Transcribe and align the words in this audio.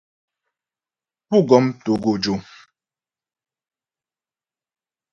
Pú 1.27 1.37
gɔm 1.47 1.65
togojò. 1.83 2.35